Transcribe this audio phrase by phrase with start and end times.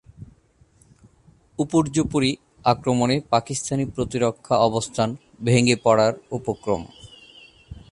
[1.59, 2.31] উপর্যুপরি
[2.65, 5.09] আক্রমণে পাকিস্তানি প্রতিরক্ষা অবস্থান
[5.45, 6.81] ভেঙে পড়ার উপক্রম।